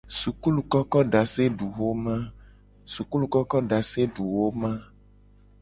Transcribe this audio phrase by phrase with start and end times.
[0.17, 2.15] Sukulukokodaseduxoma.